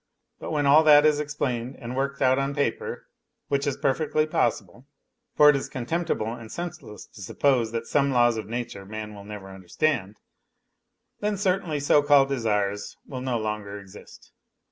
[0.39, 3.05] But when all that is explained and worked out 011 paper
[3.49, 4.87] (which is perfectly possible,
[5.35, 9.25] for it is contemptible and senseless to suppose that some laws of nature man will
[9.25, 10.19] never understand),
[11.19, 14.31] then certainly so called desires will no longer exist.